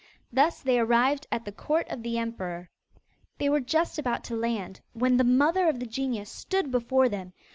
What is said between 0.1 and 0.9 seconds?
Thus they